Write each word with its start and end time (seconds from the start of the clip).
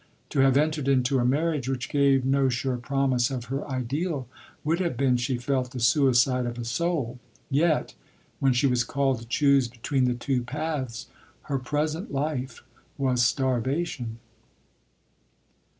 To 0.31 0.39
have 0.39 0.57
entered 0.57 0.87
into 0.87 1.19
a 1.19 1.25
marriage 1.25 1.69
which 1.69 1.87
gave 1.87 2.25
no 2.25 2.49
sure 2.49 2.77
promise 2.77 3.29
of 3.29 3.45
her 3.53 3.69
ideal, 3.69 4.27
would 4.63 4.79
have 4.79 4.97
been, 4.97 5.15
she 5.15 5.37
felt, 5.37 5.69
the 5.73 5.79
suicide 5.79 6.47
of 6.47 6.57
a 6.57 6.65
soul; 6.65 7.19
yet, 7.51 7.93
when 8.39 8.51
she 8.51 8.65
was 8.65 8.83
called 8.83 9.19
to 9.19 9.27
choose 9.27 9.67
between 9.67 10.05
the 10.05 10.15
two 10.15 10.41
paths, 10.41 11.05
her 11.43 11.59
present 11.59 12.11
life 12.11 12.63
was 12.97 13.21
starvation. 13.23 14.17